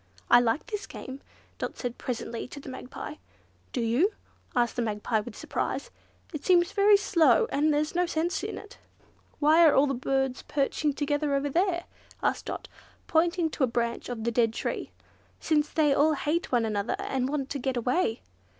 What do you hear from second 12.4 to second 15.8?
Dot, pointing to a branch of the dead tree, "since